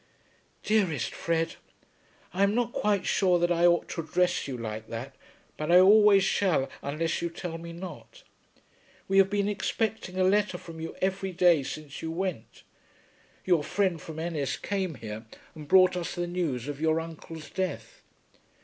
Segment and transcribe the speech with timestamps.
[0.63, 1.57] DEAREST FRED,
[2.33, 5.13] I am not quite sure that I ought to address you like that;
[5.57, 8.23] but I always shall unless you tell me not.
[9.07, 12.63] We have been expecting a letter from you every day since you went.
[13.45, 18.01] Your friend from Ennis came here, and brought us the news of your uncle's death.